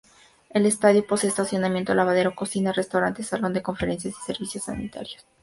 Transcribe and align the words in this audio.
El 0.49 0.65
estadio 0.65 1.05
posee 1.05 1.29
estacionamiento, 1.29 1.93
lavadero, 1.93 2.33
cocina, 2.33 2.71
restaurante, 2.73 3.21
salón 3.21 3.53
de 3.53 3.61
conferencias 3.61 4.15
y 4.19 4.25
servicios 4.25 4.63
sanitarios. 4.63 5.23